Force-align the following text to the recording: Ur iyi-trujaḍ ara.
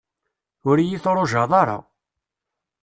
Ur 0.69 0.77
iyi-trujaḍ 0.79 1.51
ara. 1.61 1.77